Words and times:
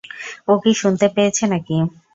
ও 0.47 0.63
কি 0.63 0.71
শুনতে 0.81 1.07
পেয়েছে 1.15 1.43
নাকি? 1.51 1.77